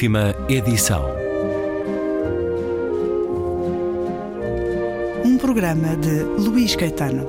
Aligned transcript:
Última 0.00 0.34
edição. 0.48 1.04
Um 5.22 5.36
programa 5.36 5.94
de 5.94 6.22
Luís 6.42 6.74
Caetano. 6.74 7.26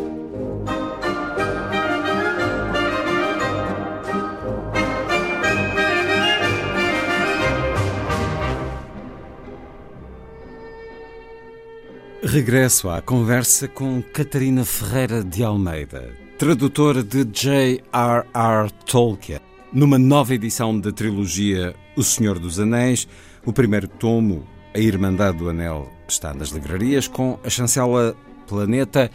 Regresso 12.23 12.89
à 12.89 13.01
conversa 13.01 13.67
com 13.67 14.01
Catarina 14.01 14.63
Ferreira 14.63 15.21
de 15.21 15.43
Almeida, 15.43 16.13
tradutora 16.37 17.03
de 17.03 17.25
J.R.R. 17.25 18.71
Tolkien, 18.85 19.41
numa 19.73 19.99
nova 19.99 20.33
edição 20.33 20.79
da 20.79 20.93
trilogia 20.93 21.75
O 21.95 22.03
Senhor 22.03 22.39
dos 22.39 22.59
Anéis. 22.59 23.07
O 23.45 23.51
primeiro 23.51 23.87
tomo, 23.87 24.47
A 24.73 24.79
Irmandade 24.79 25.37
do 25.37 25.49
Anel, 25.49 25.91
está 26.07 26.33
nas 26.33 26.49
livrarias 26.49 27.07
com 27.07 27.39
a 27.43 27.49
chancela 27.49 28.15
Planeta, 28.47 29.09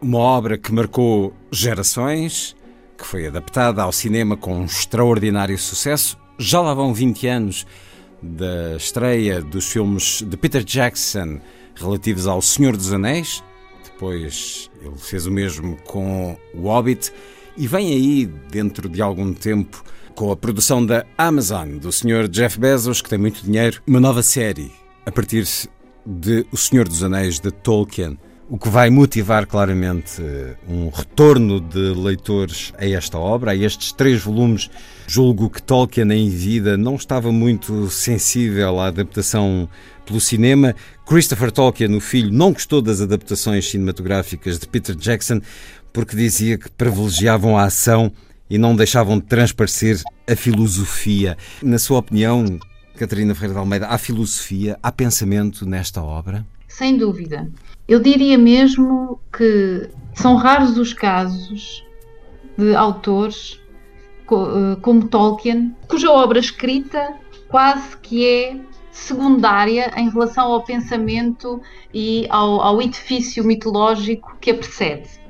uma 0.00 0.18
obra 0.18 0.56
que 0.56 0.72
marcou 0.72 1.34
gerações, 1.50 2.54
que 2.96 3.04
foi 3.04 3.26
adaptada 3.26 3.82
ao 3.82 3.90
cinema 3.90 4.36
com 4.36 4.58
um 4.58 4.64
extraordinário 4.64 5.58
sucesso. 5.58 6.18
Já 6.38 6.60
lá 6.60 6.72
vão 6.72 6.94
20 6.94 7.26
anos 7.26 7.66
da 8.22 8.76
estreia 8.76 9.42
dos 9.42 9.70
filmes 9.70 10.22
de 10.22 10.36
Peter 10.36 10.62
Jackson 10.62 11.40
relativos 11.74 12.26
ao 12.26 12.40
Senhor 12.40 12.76
dos 12.76 12.92
Anéis. 12.92 13.42
Depois 13.84 14.70
ele 14.82 14.96
fez 14.96 15.26
o 15.26 15.30
mesmo 15.30 15.76
com 15.84 16.36
o 16.54 16.62
Hobbit. 16.62 17.12
E 17.56 17.68
vem 17.68 17.92
aí, 17.92 18.26
dentro 18.50 18.88
de 18.88 19.00
algum 19.00 19.32
tempo, 19.32 19.84
com 20.16 20.32
a 20.32 20.36
produção 20.36 20.84
da 20.84 21.06
Amazon, 21.16 21.78
do 21.78 21.92
Sr. 21.92 22.28
Jeff 22.28 22.58
Bezos, 22.58 23.00
que 23.00 23.08
tem 23.08 23.18
muito 23.18 23.44
dinheiro, 23.44 23.80
uma 23.86 24.00
nova 24.00 24.24
série 24.24 24.72
a 25.06 25.12
partir 25.12 25.46
de 26.04 26.44
O 26.50 26.56
Senhor 26.56 26.88
dos 26.88 27.04
Anéis 27.04 27.38
de 27.38 27.52
Tolkien, 27.52 28.18
o 28.48 28.58
que 28.58 28.68
vai 28.68 28.90
motivar 28.90 29.46
claramente 29.46 30.20
um 30.68 30.88
retorno 30.88 31.60
de 31.60 31.94
leitores 31.94 32.72
a 32.76 32.86
esta 32.86 33.18
obra, 33.18 33.52
a 33.52 33.56
estes 33.56 33.92
três 33.92 34.20
volumes. 34.20 34.68
Julgo 35.06 35.48
que 35.48 35.62
Tolkien 35.62 36.10
em 36.12 36.28
vida 36.28 36.76
não 36.76 36.96
estava 36.96 37.30
muito 37.30 37.88
sensível 37.88 38.80
à 38.80 38.88
adaptação 38.88 39.68
pelo 40.04 40.20
cinema. 40.20 40.74
Christopher 41.06 41.52
Tolkien, 41.52 41.94
o 41.94 42.00
filho, 42.00 42.32
não 42.32 42.52
gostou 42.52 42.82
das 42.82 43.00
adaptações 43.00 43.70
cinematográficas 43.70 44.58
de 44.58 44.66
Peter 44.66 44.94
Jackson 44.94 45.40
porque 45.94 46.16
dizia 46.16 46.58
que 46.58 46.68
privilegiavam 46.68 47.56
a 47.56 47.62
ação 47.62 48.12
e 48.50 48.58
não 48.58 48.74
deixavam 48.74 49.18
de 49.18 49.24
transparecer 49.26 50.02
a 50.28 50.34
filosofia. 50.34 51.38
Na 51.62 51.78
sua 51.78 52.00
opinião, 52.00 52.58
Catarina 52.96 53.32
Ferreira 53.32 53.54
de 53.54 53.60
Almeida, 53.60 53.86
há 53.86 53.96
filosofia, 53.96 54.76
há 54.82 54.90
pensamento 54.90 55.64
nesta 55.64 56.02
obra? 56.02 56.44
Sem 56.66 56.98
dúvida. 56.98 57.48
Eu 57.86 58.00
diria 58.00 58.36
mesmo 58.36 59.20
que 59.32 59.88
são 60.14 60.34
raros 60.34 60.76
os 60.76 60.92
casos 60.92 61.86
de 62.58 62.74
autores 62.74 63.60
como 64.26 65.06
Tolkien, 65.06 65.76
cuja 65.86 66.10
obra 66.10 66.40
escrita 66.40 67.14
quase 67.48 67.96
que 67.98 68.26
é 68.26 68.56
secundária 68.90 69.92
em 69.96 70.10
relação 70.10 70.46
ao 70.46 70.64
pensamento 70.64 71.60
e 71.92 72.26
ao, 72.30 72.60
ao 72.60 72.82
edifício 72.82 73.44
mitológico 73.44 74.36
que 74.40 74.50
a 74.50 74.54
precede. 74.54 75.23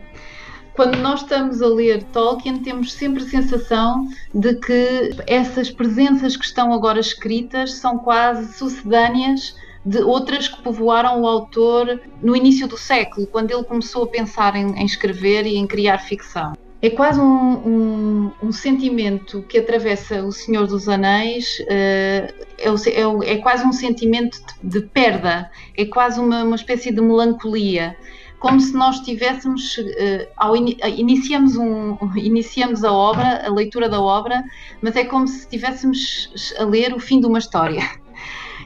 Quando 0.75 0.98
nós 0.98 1.20
estamos 1.20 1.62
a 1.62 1.69
ler 1.69 2.03
Tolkien, 2.03 2.58
temos 2.58 2.92
sempre 2.92 3.23
a 3.23 3.29
sensação 3.29 4.08
de 4.35 4.57
que 4.57 5.11
essas 5.24 5.70
presenças 5.70 6.36
que 6.36 6.45
estão 6.45 6.73
agora 6.73 6.98
escritas 6.98 7.74
são 7.74 7.96
quase 7.96 8.52
sucedâneas 8.55 9.55
de 9.85 10.02
outras 10.02 10.48
que 10.48 10.61
povoaram 10.62 11.23
o 11.23 11.27
autor 11.29 12.01
no 12.20 12.35
início 12.35 12.67
do 12.67 12.77
século, 12.77 13.24
quando 13.29 13.52
ele 13.52 13.62
começou 13.62 14.02
a 14.02 14.08
pensar 14.08 14.57
em, 14.57 14.77
em 14.77 14.85
escrever 14.85 15.46
e 15.46 15.57
em 15.57 15.67
criar 15.67 15.98
ficção. 15.98 16.55
É 16.83 16.91
quase 16.91 17.20
um, 17.20 17.24
um, 17.24 18.33
um, 18.42 18.52
sentimento 18.52 19.42
que 19.42 19.58
atravessa 19.58 20.23
o 20.23 20.33
Senhor 20.33 20.67
dos 20.67 20.89
Anéis, 20.89 21.61
uh, 21.61 21.64
é, 21.70 22.35
é, 22.58 23.33
é, 23.33 23.36
quase 23.39 23.64
um 23.64 23.73
sentimento 23.73 24.39
de, 24.62 24.80
de 24.80 24.86
perda, 24.89 25.51
é 25.77 25.85
quase 25.86 26.20
uma, 26.20 26.42
uma, 26.42 26.56
espécie 26.56 26.92
de 26.92 27.01
melancolia, 27.01 27.96
como 28.44 28.60
se 28.60 28.74
nós 28.74 29.00
tivéssemos, 29.00 29.78
uh, 29.78 30.28
ao 30.36 30.55
in, 30.55 30.77
iniciamos, 30.98 31.56
um, 31.56 31.96
iniciamos 32.14 32.84
a 32.84 32.92
obra, 32.92 33.42
a 33.46 33.50
leitura 33.50 33.88
da 33.88 33.98
obra, 33.98 34.44
mas 34.82 34.94
é 34.96 35.05
como 35.05 35.27
se 35.27 35.38
estivéssemos 35.38 36.52
a 36.58 36.64
ler 36.64 36.92
o 36.92 37.00
fim 37.00 37.20
de 37.20 37.27
uma 37.27 37.38
história. 37.38 37.82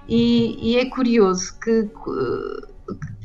E, 0.08 0.58
e 0.60 0.76
é 0.78 0.86
curioso 0.86 1.56
que 1.60 1.88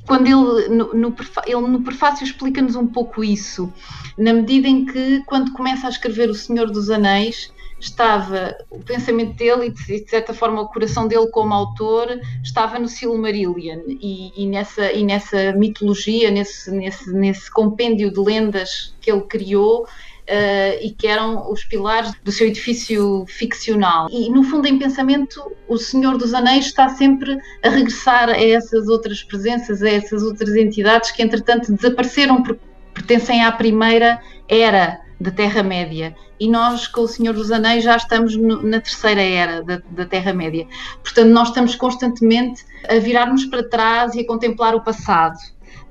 quando 0.05 0.27
ele 0.27 0.69
no, 0.69 0.93
no, 0.93 1.15
ele 1.47 1.67
no 1.67 1.81
prefácio 1.81 2.23
explica-nos 2.23 2.75
um 2.75 2.85
pouco 2.85 3.23
isso, 3.23 3.73
na 4.15 4.31
medida 4.31 4.67
em 4.67 4.85
que 4.85 5.23
quando 5.25 5.53
começa 5.53 5.87
a 5.87 5.89
escrever 5.89 6.29
O 6.29 6.35
Senhor 6.35 6.69
dos 6.69 6.91
Anéis 6.91 7.51
estava 7.83 8.55
o 8.69 8.79
pensamento 8.79 9.35
dele 9.35 9.67
e 9.67 9.69
de, 9.69 10.09
certa 10.09 10.33
forma 10.33 10.61
o 10.61 10.67
coração 10.69 11.07
dele 11.07 11.27
como 11.27 11.53
autor 11.53 12.19
estava 12.41 12.79
no 12.79 12.88
Silmarillion 12.88 13.81
e, 13.88 14.31
e 14.35 14.47
nessa 14.47 14.91
e 14.91 15.03
nessa 15.03 15.51
mitologia 15.53 16.31
nesse, 16.31 16.71
nesse 16.71 17.13
nesse 17.13 17.51
compêndio 17.51 18.11
de 18.11 18.19
lendas 18.19 18.95
que 19.01 19.11
ele 19.11 19.21
criou 19.21 19.85
Uh, 20.23 20.79
e 20.81 20.91
que 20.91 21.05
eram 21.05 21.51
os 21.51 21.66
pilares 21.66 22.13
do 22.23 22.31
seu 22.31 22.47
edifício 22.47 23.25
ficcional. 23.27 24.07
E, 24.09 24.29
no 24.29 24.41
fundo, 24.41 24.65
em 24.65 24.79
pensamento, 24.79 25.51
o 25.67 25.77
Senhor 25.77 26.17
dos 26.17 26.33
Anéis 26.33 26.67
está 26.67 26.88
sempre 26.88 27.38
a 27.61 27.67
regressar 27.67 28.29
a 28.29 28.41
essas 28.41 28.88
outras 28.88 29.21
presenças, 29.21 29.83
a 29.83 29.89
essas 29.89 30.23
outras 30.23 30.55
entidades 30.55 31.11
que, 31.11 31.21
entretanto, 31.21 31.73
desapareceram 31.73 32.41
porque 32.41 32.63
pertencem 32.94 33.44
à 33.44 33.51
primeira 33.51 34.21
era 34.47 35.01
da 35.19 35.31
Terra-média. 35.31 36.16
E 36.40 36.50
nós, 36.50 36.88
com 36.88 37.01
o 37.01 37.07
Senhor 37.07 37.34
dos 37.34 37.51
Anéis, 37.51 37.84
já 37.84 37.96
estamos 37.96 38.35
no, 38.35 38.62
na 38.62 38.79
terceira 38.79 39.22
era 39.22 39.63
da, 39.63 39.81
da 39.90 40.06
Terra-média. 40.06 40.68
Portanto, 41.01 41.29
nós 41.29 41.50
estamos 41.50 41.75
constantemente 41.75 42.66
a 42.90 42.96
virar-nos 42.96 43.46
para 43.46 43.68
trás 43.68 44.13
e 44.16 44.22
a 44.22 44.28
contemplar 44.28 44.75
o 44.75 44.81
passado. 44.81 45.38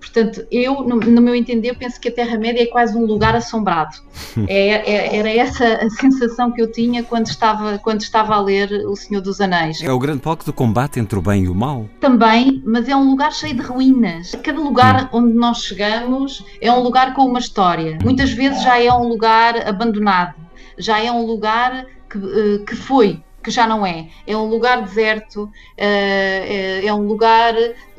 Portanto, 0.02 0.44
eu, 0.50 0.82
no, 0.82 0.96
no, 0.96 1.22
meu 1.22 1.34
entender, 1.34 1.74
penso 1.74 2.00
que 2.00 2.08
a 2.08 2.12
Terra-média 2.12 2.62
é 2.62 2.66
quase 2.66 2.96
um 2.96 3.06
lugar 3.06 3.34
assombrado. 3.34 3.96
É, 4.48 4.90
é, 4.90 5.16
era 5.16 5.30
essa 5.30 5.64
a 5.74 5.90
sensação 5.90 6.50
que 6.50 6.60
eu 6.60 6.70
tinha 6.70 7.02
quando 7.02 7.26
estava, 7.26 7.78
quando 7.78 8.00
estava 8.00 8.34
a 8.34 8.40
ler 8.40 8.70
O 8.86 8.96
Senhor 8.96 9.20
dos 9.20 9.40
Anéis. 9.40 9.82
É 9.82 9.92
o 9.92 9.98
grande 9.98 10.20
palco 10.20 10.44
do 10.44 10.52
combate 10.52 10.98
entre 10.98 11.18
o 11.18 11.22
bem 11.22 11.44
e 11.44 11.48
o 11.48 11.54
mal? 11.54 11.86
Também, 12.00 12.62
mas 12.64 12.88
é 12.88 12.96
um 12.96 13.10
lugar 13.10 13.32
cheio 13.32 13.54
de 13.54 13.60
ruínas. 13.60 14.34
Cada 14.42 14.58
lugar 14.58 15.04
hum. 15.04 15.18
onde 15.18 15.34
nós 15.34 15.62
chegamos 15.62 16.44
é 16.60 16.72
um 16.72 16.80
lugar 16.80 17.14
com 17.14 17.26
uma 17.26 17.38
história. 17.38 17.98
Muitas 18.02 18.32
vezes 18.32 18.62
já 18.62 18.82
é 18.82 18.92
um 18.92 19.06
lugar 19.06 19.68
abandonado, 19.68 20.34
já 20.78 20.98
é 20.98 21.12
um 21.12 21.26
lugar 21.26 21.86
que, 22.10 22.18
eh, 22.18 22.64
que 22.66 22.74
foi, 22.74 23.22
que 23.42 23.50
já 23.50 23.66
não 23.66 23.84
é. 23.84 24.08
É 24.26 24.36
um 24.36 24.46
lugar 24.46 24.82
deserto, 24.82 25.50
eh, 25.76 26.80
é, 26.82 26.86
é 26.86 26.94
um 26.94 27.06
lugar 27.06 27.54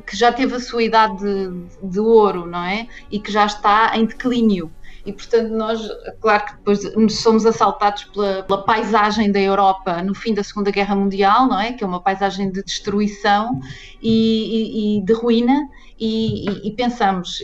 que 0.05 0.15
já 0.15 0.31
teve 0.31 0.55
a 0.55 0.59
sua 0.59 0.83
idade 0.83 1.17
de, 1.17 1.89
de, 1.89 1.99
ouro, 1.99 2.45
não 2.45 2.63
é? 2.63 2.87
E 3.11 3.19
que 3.19 3.31
já 3.31 3.45
está 3.45 3.91
em 3.95 4.05
declínio. 4.05 4.71
E, 5.05 5.11
portanto, 5.11 5.49
nós, 5.51 5.81
claro 6.21 6.45
que 6.45 6.55
depois 6.55 7.13
somos 7.21 7.45
assaltados 7.45 8.05
pela, 8.05 8.43
pela, 8.43 8.63
paisagem 8.63 9.31
da 9.31 9.39
Europa 9.39 10.01
no 10.01 10.15
fim 10.15 10.33
da 10.33 10.43
Segunda 10.43 10.71
Guerra 10.71 10.95
Mundial, 10.95 11.47
não 11.47 11.59
é? 11.59 11.73
Que 11.73 11.83
é 11.83 11.87
uma 11.87 11.99
paisagem 12.01 12.51
de 12.51 12.63
destruição 12.63 13.59
e, 14.01 14.97
e, 14.97 14.97
e 14.99 15.05
de 15.05 15.13
ruína, 15.13 15.67
e, 15.99 16.67
e 16.67 16.71
pensamos 16.71 17.41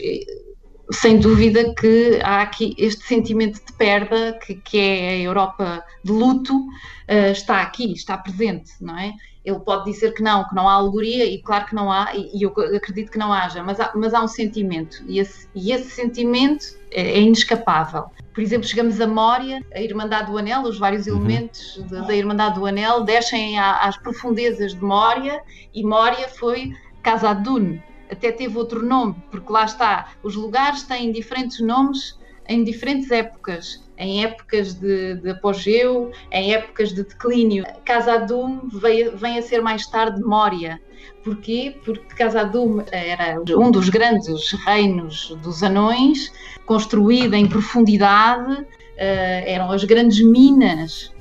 sem 0.91 1.19
dúvida 1.19 1.73
que 1.75 2.19
há 2.23 2.41
aqui 2.41 2.73
este 2.77 3.05
sentimento 3.05 3.63
de 3.63 3.73
perda, 3.73 4.37
que, 4.43 4.55
que 4.55 4.79
é 4.79 5.09
a 5.09 5.17
Europa 5.17 5.83
de 6.03 6.11
luto, 6.11 6.55
uh, 6.57 7.31
está 7.31 7.61
aqui, 7.61 7.93
está 7.93 8.17
presente, 8.17 8.71
não 8.81 8.97
é? 8.97 9.13
Ele 9.43 9.59
pode 9.59 9.85
dizer 9.91 10.13
que 10.13 10.21
não, 10.21 10.47
que 10.47 10.53
não 10.53 10.67
há 10.67 10.73
alegoria, 10.73 11.25
e 11.25 11.41
claro 11.41 11.65
que 11.65 11.75
não 11.75 11.91
há, 11.91 12.13
e, 12.13 12.37
e 12.37 12.43
eu 12.43 12.53
acredito 12.75 13.11
que 13.11 13.17
não 13.17 13.31
haja, 13.31 13.63
mas 13.63 13.79
há, 13.79 13.91
mas 13.95 14.13
há 14.13 14.21
um 14.21 14.27
sentimento, 14.27 15.03
e 15.07 15.19
esse, 15.19 15.47
e 15.55 15.71
esse 15.71 15.89
sentimento 15.91 16.65
é, 16.91 17.01
é, 17.01 17.21
inescapável. 17.21 18.05
Por 18.33 18.41
exemplo, 18.41 18.67
chegamos 18.67 18.99
a 19.01 19.07
Mória, 19.07 19.65
a 19.73 19.81
Irmandade 19.81 20.31
do 20.31 20.37
Anel, 20.37 20.63
os 20.63 20.77
vários 20.77 21.07
uhum. 21.07 21.17
elementos 21.17 21.83
da, 21.89 22.01
da 22.01 22.15
Irmandade 22.15 22.55
do 22.55 22.65
Anel 22.65 23.03
descem 23.03 23.57
às 23.57 23.97
profundezas 23.97 24.73
de 24.73 24.83
Mória, 24.83 25.41
e 25.73 25.83
Mória 25.83 26.27
foi 26.27 26.73
Casa 27.01 27.33
Dune, 27.33 27.81
até 28.11 28.31
teve 28.31 28.57
outro 28.57 28.85
nome, 28.85 29.15
porque 29.31 29.51
lá 29.51 29.65
está, 29.65 30.09
os 30.23 30.35
lugares 30.35 30.83
têm 30.83 31.11
diferentes 31.11 31.59
nomes 31.59 32.17
em 32.47 32.63
diferentes 32.63 33.11
épocas, 33.11 33.83
em 33.99 34.23
épocas 34.23 34.73
de, 34.73 35.15
de 35.15 35.29
apogeu, 35.29 36.11
em 36.31 36.53
épocas 36.53 36.93
de 36.93 37.03
declínio. 37.03 37.65
Casa 37.83 38.13
Adum 38.13 38.61
vem, 38.69 39.37
a 39.37 39.41
ser 39.41 39.61
mais 39.61 39.85
tarde 39.85 40.21
Mória. 40.23 40.81
Porquê? 41.23 41.75
Porque 41.83 42.15
Casa 42.15 42.41
Adum 42.41 42.81
era 42.91 43.39
um 43.57 43.69
dos 43.69 43.89
grandes 43.89 44.51
reinos 44.65 45.37
dos 45.43 45.61
anões, 45.61 46.31
construída 46.65 47.37
em 47.37 47.47
profundidade, 47.47 48.53
uh, 48.53 48.65
eram 48.97 49.69
as 49.71 49.83
grandes 49.83 50.25
minas 50.25 51.13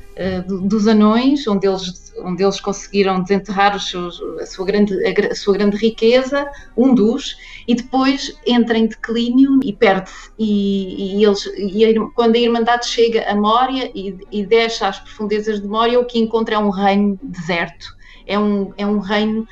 dos 0.48 0.88
anões, 0.88 1.46
onde 1.46 1.68
eles, 1.68 2.12
onde 2.24 2.42
eles 2.42 2.60
conseguiram 2.60 3.22
desenterrar 3.22 3.78
seus, 3.80 4.20
a, 4.40 4.46
sua 4.46 4.66
grande, 4.66 4.94
a, 5.06 5.34
sua 5.34 5.54
grande 5.54 5.76
riqueza, 5.76 6.44
um 6.76 6.92
dos, 6.92 7.36
e 7.68 7.74
depois 7.74 8.36
entra 8.44 8.76
em 8.76 8.86
declínio 8.86 9.60
e 9.62 9.72
perde-se. 9.72 10.30
E, 10.38 11.20
e, 11.20 11.24
eles, 11.24 11.46
e 11.56 11.84
a, 11.84 12.10
quando 12.14 12.34
a 12.34 12.38
Irmandade 12.38 12.86
chega 12.86 13.30
a 13.30 13.36
Mória 13.36 13.90
e, 13.94 14.16
e 14.32 14.44
desce 14.44 14.84
às 14.84 14.98
profundezas 14.98 15.60
de 15.60 15.68
Mória, 15.68 16.00
o 16.00 16.04
que 16.04 16.18
encontra 16.18 16.56
é 16.56 16.58
um 16.58 16.70
reino 16.70 17.18
deserto. 17.22 17.96
É 18.26 18.38
um, 18.38 18.72
é 18.76 18.86
um 18.86 18.98
reino 18.98 19.46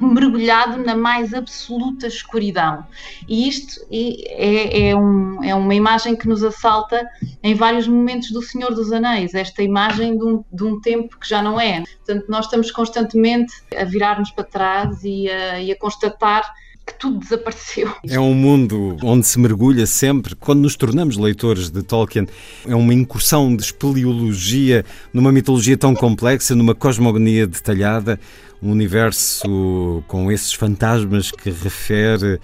mergulhado 0.00 0.82
na 0.82 0.96
mais 0.96 1.34
absoluta 1.34 2.06
escuridão. 2.06 2.86
E 3.28 3.48
isto 3.48 3.80
é, 3.90 4.88
é, 4.88 4.96
um, 4.96 5.42
é, 5.44 5.54
uma 5.54 5.74
imagem 5.74 6.16
que 6.16 6.28
nos 6.28 6.42
assalta 6.42 7.06
em 7.42 7.54
vários 7.54 7.86
momentos 7.86 8.30
do 8.30 8.42
Senhor 8.42 8.74
dos 8.74 8.92
Anéis, 8.92 9.34
esta 9.34 9.62
imagem 9.62 10.16
de 10.16 10.24
um, 10.24 10.44
de 10.52 10.64
um 10.64 10.80
tempo 10.80 11.18
que 11.18 11.28
já 11.28 11.42
não 11.42 11.60
é. 11.60 11.82
Portanto, 11.82 12.26
nós 12.28 12.46
estamos 12.46 12.70
constantemente 12.70 13.52
a 13.76 13.84
virar-nos 13.84 14.30
para 14.30 14.44
trás 14.44 15.04
e 15.04 15.28
a, 15.28 15.60
e 15.60 15.70
a 15.70 15.78
constatar 15.78 16.44
que 16.86 16.94
tudo 16.98 17.18
desapareceu. 17.18 17.94
É 18.06 18.20
um 18.20 18.34
mundo 18.34 18.96
onde 19.02 19.26
se 19.26 19.38
mergulha 19.38 19.86
sempre. 19.86 20.34
Quando 20.34 20.60
nos 20.60 20.76
tornamos 20.76 21.16
leitores 21.16 21.70
de 21.70 21.82
Tolkien, 21.82 22.26
é 22.66 22.74
uma 22.74 22.92
incursão 22.92 23.54
de 23.56 23.62
espeleologia 23.62 24.84
numa 25.12 25.32
mitologia 25.32 25.76
tão 25.76 25.94
complexa, 25.94 26.54
numa 26.54 26.74
cosmogonia 26.74 27.46
detalhada, 27.46 28.20
um 28.62 28.70
universo 28.70 30.02
com 30.06 30.30
esses 30.30 30.52
fantasmas 30.52 31.30
que 31.30 31.50
refere 31.50 32.38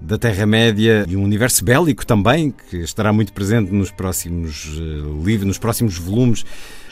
da 0.00 0.18
Terra-média 0.18 1.06
e 1.08 1.16
um 1.16 1.22
universo 1.22 1.64
bélico 1.64 2.04
também, 2.04 2.52
que 2.68 2.78
estará 2.78 3.12
muito 3.12 3.32
presente 3.32 3.72
nos 3.72 3.90
próximos 3.90 4.66
uh, 4.76 5.22
livros, 5.24 5.46
nos 5.46 5.58
próximos 5.58 5.96
volumes 5.96 6.44
eh, 6.44 6.83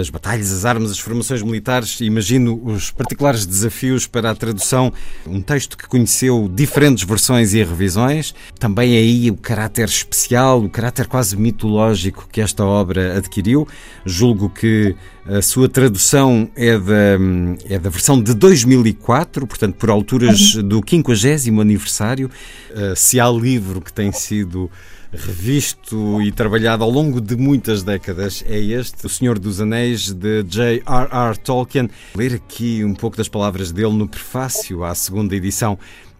as 0.00 0.10
batalhas, 0.10 0.52
as 0.52 0.64
armas, 0.64 0.90
as 0.90 0.98
formações 0.98 1.42
militares. 1.42 2.00
Imagino 2.00 2.60
os 2.64 2.90
particulares 2.90 3.46
desafios 3.46 4.06
para 4.06 4.30
a 4.30 4.34
tradução. 4.34 4.92
Um 5.26 5.40
texto 5.40 5.76
que 5.76 5.86
conheceu 5.86 6.50
diferentes 6.52 7.04
versões 7.04 7.54
e 7.54 7.62
revisões. 7.62 8.34
Também 8.58 8.96
aí 8.96 9.30
o 9.30 9.36
caráter 9.36 9.86
especial, 9.86 10.62
o 10.62 10.68
caráter 10.68 11.06
quase 11.06 11.36
mitológico 11.36 12.28
que 12.30 12.40
esta 12.40 12.64
obra 12.64 13.16
adquiriu. 13.18 13.66
Julgo 14.04 14.50
que 14.50 14.94
a 15.28 15.42
sua 15.42 15.68
tradução 15.68 16.48
é 16.54 16.78
da, 16.78 17.18
é 17.68 17.78
da 17.78 17.90
versão 17.90 18.22
de 18.22 18.32
2004, 18.32 19.46
portanto, 19.46 19.74
por 19.74 19.90
alturas 19.90 20.54
uhum. 20.54 20.68
do 20.68 20.82
50 20.86 21.60
aniversário. 21.60 22.30
Eh, 22.70 22.94
se 22.94 23.18
há 23.18 23.28
livro 23.28 23.80
que 23.80 23.92
tem 23.92 24.12
sido 24.12 24.70
revisto 25.12 26.20
e 26.22 26.32
trabalhado 26.32 26.82
ao 26.84 26.90
longo 26.90 27.20
de 27.20 27.36
muitas 27.36 27.82
décadas 27.82 28.44
é 28.46 28.58
este, 28.58 29.06
O 29.06 29.08
Senhor 29.08 29.38
dos 29.38 29.60
Anéis, 29.60 30.12
de 30.12 30.42
J.R.R. 30.42 31.38
Tolkien. 31.38 31.88
Ler 32.14 32.34
aqui 32.34 32.84
um 32.84 32.94
pouco 32.94 33.16
das 33.16 33.28
palavras 33.28 33.72
dele 33.72 33.92
no 33.92 34.08
prefácio 34.08 34.84
à 34.84 34.94
segunda 34.94 35.34
edição. 35.34 35.78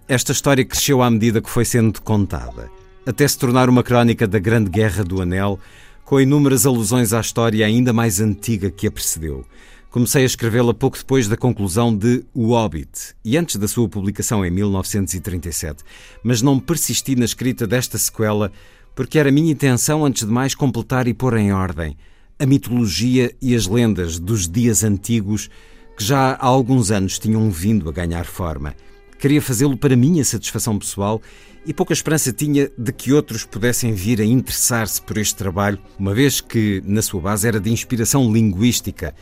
Esta 0.09 0.33
história 0.33 0.65
cresceu 0.65 1.03
à 1.03 1.11
medida 1.11 1.41
que 1.41 1.51
foi 1.51 1.65
sendo 1.65 2.01
contada, 2.01 2.71
até 3.05 3.27
se 3.27 3.39
tornar 3.39 3.69
uma 3.69 3.83
crónica 3.83 4.27
da 4.27 4.39
Grande 4.39 4.71
Guerra 4.71 5.03
do 5.03 5.21
Anel, 5.21 5.59
com 6.05 6.21
inúmeras 6.21 6.65
alusões 6.65 7.13
à 7.13 7.21
história 7.21 7.67
ainda 7.67 7.93
mais 7.93 8.21
antiga 8.21 8.71
que 8.71 8.87
a 8.87 8.91
precedeu. 8.91 9.45
Comecei 9.91 10.25
a 10.25 10.27
escrevê-la 10.27 10.75
pouco 10.75 10.99
depois 10.99 11.27
da 11.27 11.39
conclusão 11.39 11.97
de 11.97 12.23
O 12.35 12.49
Hobbit 12.49 13.15
e 13.25 13.37
antes 13.37 13.57
da 13.57 13.67
sua 13.67 13.89
publicação 13.89 14.45
em 14.45 14.51
1937, 14.51 15.83
mas 16.23 16.43
não 16.43 16.61
persisti 16.61 17.17
na 17.17 17.25
escrita 17.25 17.67
desta 17.67 17.97
sequela 17.97 18.53
porque 18.97 19.19
era 19.19 19.31
minha 19.31 19.53
intenção, 19.53 20.05
antes 20.07 20.27
de 20.27 20.33
mais, 20.33 20.55
completar 20.55 21.07
e 21.07 21.15
pôr 21.15 21.37
em 21.37 21.53
ordem 21.53 21.97
a 22.39 22.47
mitologia 22.47 23.33
e 23.41 23.55
as 23.55 23.67
lendas 23.67 24.19
dos 24.19 24.49
dias 24.49 24.83
antigos 24.83 25.49
que 25.97 26.05
já 26.05 26.33
há 26.33 26.47
alguns 26.47 26.91
anos 26.91 27.19
tinham 27.19 27.51
vindo 27.51 27.89
a 27.89 27.93
ganhar 27.93 28.25
forma. 28.25 28.75
Queria 29.19 29.41
fazê-lo 29.41 29.77
para 29.77 29.97
minha 29.97 30.25
satisfação 30.25 30.79
pessoal 30.79 31.21
e 31.65 31.73
pouca 31.73 31.93
esperança 31.93 32.33
tinha 32.33 32.71
de 32.77 32.93
que 32.93 33.13
outros 33.13 33.45
pudessem 33.45 33.93
vir 33.93 34.21
a 34.21 34.25
interessar-se 34.25 35.01
por 35.01 35.17
este 35.19 35.37
trabalho, 35.37 35.79
uma 35.99 36.15
vez 36.15 36.41
que, 36.41 36.83
na 36.85 37.01
sua 37.01 37.21
base, 37.21 37.49
era 37.49 37.61
de 37.61 37.71
inspiração 37.71 38.31
linguística, 38.33 39.15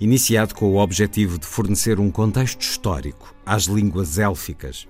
iniciado 0.00 0.54
com 0.54 0.66
o 0.66 0.78
objetivo 0.78 1.38
de 1.38 1.46
fornecer 1.46 2.00
um 2.00 2.10
contexto 2.10 2.62
histórico 2.62 3.34
às 3.44 3.64
línguas 3.64 4.18
élficas 4.18 4.86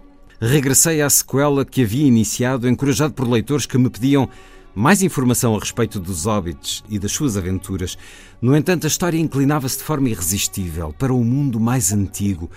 regressei 0.47 1.01
à 1.01 1.09
sequela 1.09 1.65
que 1.65 1.83
havia 1.83 2.05
iniciado, 2.05 2.69
encorajado 2.69 3.15
por 3.15 3.29
leitores 3.29 3.65
que 3.65 3.79
me 3.79 3.89
pediam 3.89 4.29
mais 4.75 5.01
informação 5.01 5.55
a 5.55 5.59
respeito 5.61 6.01
dos 6.01 6.25
hobbits 6.25 6.83
e 6.89 6.99
das 6.99 7.13
suas 7.13 7.37
aventuras. 7.37 7.97
No 8.41 8.57
entanto, 8.57 8.85
a 8.85 8.89
história 8.89 9.19
inclinava-se 9.19 9.79
de 9.79 9.85
forma 9.85 10.09
irresistível 10.09 10.93
para 10.99 11.15
o 11.15 11.23
mundo 11.23 11.61
mais 11.61 11.93
antigo 11.93 12.51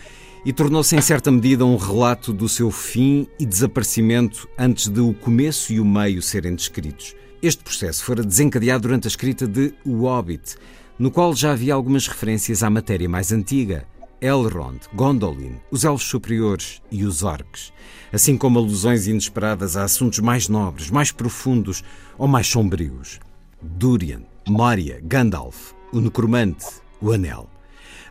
e 0.43 0.51
tornou-se 0.51 0.95
em 0.95 1.01
certa 1.01 1.31
medida 1.31 1.63
um 1.63 1.75
relato 1.75 2.33
do 2.33 2.49
seu 2.49 2.71
fim 2.71 3.27
e 3.39 3.45
desaparecimento 3.45 4.49
antes 4.57 4.87
de 4.87 4.99
o 4.99 5.13
começo 5.13 5.71
e 5.71 5.79
o 5.79 5.85
meio 5.85 6.23
serem 6.23 6.55
descritos. 6.55 7.15
Este 7.39 7.63
processo 7.63 8.03
fora 8.03 8.23
desencadeado 8.23 8.81
durante 8.81 9.05
a 9.05 9.09
escrita 9.09 9.47
de 9.47 9.75
O 9.85 10.07
Hobbit, 10.07 10.55
no 10.97 11.11
qual 11.11 11.35
já 11.35 11.51
havia 11.51 11.75
algumas 11.75 12.07
referências 12.07 12.63
à 12.63 12.69
matéria 12.69 13.07
mais 13.07 13.31
antiga, 13.31 13.85
Elrond, 14.21 14.79
Gondolin, 14.94 15.56
os 15.69 15.83
Elfos 15.83 16.07
Superiores 16.07 16.81
e 16.91 17.03
os 17.03 17.23
Orcs, 17.23 17.71
assim 18.12 18.38
como 18.38 18.59
alusões 18.59 19.07
inesperadas 19.07 19.75
a 19.75 19.83
assuntos 19.83 20.19
mais 20.19 20.47
nobres, 20.47 20.89
mais 20.89 21.12
profundos 21.12 21.83
ou 22.17 22.27
mais 22.27 22.47
sombrios. 22.47 23.19
Durian, 23.62 24.21
Moria, 24.47 25.00
Gandalf, 25.03 25.73
o 25.91 26.00
Necromante, 26.00 26.65
o 27.01 27.12
Anel. 27.12 27.50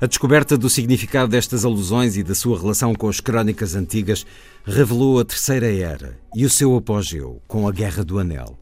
A 0.00 0.06
descoberta 0.06 0.58
do 0.58 0.68
significado 0.68 1.30
destas 1.30 1.64
alusões 1.64 2.16
e 2.16 2.22
da 2.22 2.34
sua 2.34 2.58
relação 2.58 2.94
com 2.94 3.08
as 3.08 3.20
crónicas 3.20 3.74
antigas 3.74 4.26
revelou 4.64 5.20
a 5.20 5.24
Terceira 5.24 5.72
Era 5.72 6.18
e 6.34 6.44
o 6.44 6.50
seu 6.50 6.76
apogeu 6.76 7.40
com 7.46 7.68
a 7.68 7.72
Guerra 7.72 8.04
do 8.04 8.18
Anel. 8.18 8.58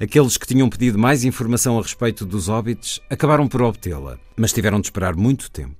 Aqueles 0.00 0.36
que 0.36 0.46
tinham 0.46 0.68
pedido 0.68 0.98
mais 0.98 1.24
informação 1.24 1.78
a 1.78 1.82
respeito 1.82 2.26
dos 2.26 2.48
hobbits 2.48 3.00
acabaram 3.08 3.46
por 3.46 3.62
obtê-la, 3.62 4.18
mas 4.36 4.52
tiveram 4.52 4.80
de 4.80 4.88
esperar 4.88 5.14
muito 5.14 5.50
tempo, 5.50 5.76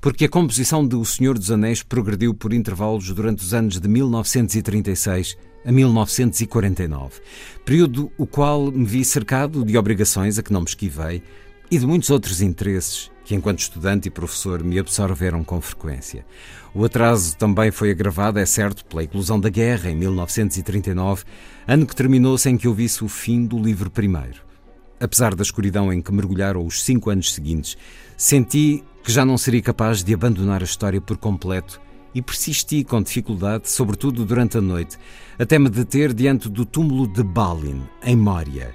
porque 0.00 0.24
a 0.24 0.28
composição 0.28 0.86
de 0.86 0.94
O 0.94 1.04
Senhor 1.04 1.36
dos 1.36 1.50
Anéis 1.50 1.82
progrediu 1.82 2.32
por 2.32 2.52
intervalos 2.52 3.10
durante 3.10 3.42
os 3.42 3.52
anos 3.52 3.80
de 3.80 3.88
1936 3.88 5.36
a 5.64 5.72
1949, 5.72 7.20
período 7.64 8.12
o 8.16 8.26
qual 8.26 8.70
me 8.70 8.84
vi 8.84 9.04
cercado 9.04 9.64
de 9.64 9.76
obrigações 9.76 10.38
a 10.38 10.42
que 10.42 10.52
não 10.52 10.60
me 10.60 10.68
esquivei 10.68 11.22
e 11.68 11.76
de 11.76 11.86
muitos 11.86 12.10
outros 12.10 12.40
interesses 12.40 13.10
que, 13.26 13.34
enquanto 13.34 13.58
estudante 13.58 14.06
e 14.06 14.10
professor, 14.10 14.62
me 14.62 14.78
absorveram 14.78 15.42
com 15.42 15.60
frequência. 15.60 16.24
O 16.72 16.84
atraso 16.84 17.36
também 17.36 17.72
foi 17.72 17.90
agravado, 17.90 18.38
é 18.38 18.46
certo, 18.46 18.84
pela 18.84 19.02
eclosão 19.02 19.40
da 19.40 19.50
guerra 19.50 19.90
em 19.90 19.96
1939, 19.96 21.24
ano 21.66 21.84
que 21.84 21.96
terminou 21.96 22.38
sem 22.38 22.56
que 22.56 22.68
eu 22.68 22.72
visse 22.72 23.02
o 23.02 23.08
fim 23.08 23.44
do 23.44 23.58
livro 23.58 23.90
primeiro. 23.90 24.42
Apesar 25.00 25.34
da 25.34 25.42
escuridão 25.42 25.92
em 25.92 26.00
que 26.00 26.12
mergulharam 26.12 26.64
os 26.64 26.84
cinco 26.84 27.10
anos 27.10 27.34
seguintes, 27.34 27.76
senti 28.16 28.84
que 29.02 29.10
já 29.10 29.24
não 29.24 29.36
seria 29.36 29.60
capaz 29.60 30.04
de 30.04 30.14
abandonar 30.14 30.62
a 30.62 30.64
história 30.64 31.00
por 31.00 31.16
completo 31.16 31.80
e 32.14 32.22
persisti 32.22 32.84
com 32.84 33.02
dificuldade, 33.02 33.68
sobretudo 33.68 34.24
durante 34.24 34.56
a 34.56 34.60
noite, 34.60 34.96
até 35.36 35.58
me 35.58 35.68
deter 35.68 36.14
diante 36.14 36.48
do 36.48 36.64
túmulo 36.64 37.08
de 37.08 37.24
Balin, 37.24 37.82
em 38.04 38.14
Mória. 38.14 38.72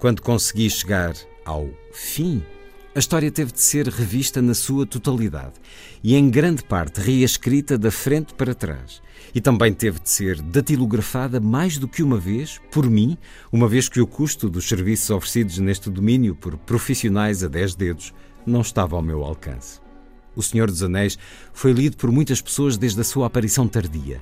Quando 0.00 0.22
consegui 0.22 0.68
chegar 0.68 1.14
ao 1.44 1.68
fim 1.92 2.42
a 2.92 2.98
história 2.98 3.30
teve 3.30 3.52
de 3.52 3.60
ser 3.60 3.86
revista 3.86 4.42
na 4.42 4.52
sua 4.52 4.84
totalidade 4.84 5.54
e, 6.02 6.16
em 6.16 6.28
grande 6.28 6.64
parte, 6.64 7.00
reescrita 7.00 7.78
da 7.78 7.90
frente 7.90 8.34
para 8.34 8.52
trás. 8.54 9.00
E 9.32 9.40
também 9.40 9.72
teve 9.72 10.00
de 10.00 10.10
ser 10.10 10.42
datilografada 10.42 11.38
mais 11.38 11.78
do 11.78 11.86
que 11.86 12.02
uma 12.02 12.18
vez, 12.18 12.60
por 12.72 12.90
mim, 12.90 13.16
uma 13.52 13.68
vez 13.68 13.88
que 13.88 14.00
o 14.00 14.06
custo 14.06 14.50
dos 14.50 14.68
serviços 14.68 15.08
oferecidos 15.10 15.58
neste 15.58 15.88
domínio 15.88 16.34
por 16.34 16.56
profissionais 16.56 17.44
a 17.44 17.48
dez 17.48 17.76
dedos 17.76 18.12
não 18.44 18.60
estava 18.60 18.96
ao 18.96 19.02
meu 19.02 19.22
alcance. 19.22 19.78
O 20.34 20.42
Senhor 20.42 20.68
dos 20.68 20.82
Anéis 20.82 21.16
foi 21.52 21.72
lido 21.72 21.96
por 21.96 22.10
muitas 22.10 22.40
pessoas 22.40 22.76
desde 22.76 23.00
a 23.00 23.04
sua 23.04 23.26
aparição 23.26 23.68
tardia 23.68 24.20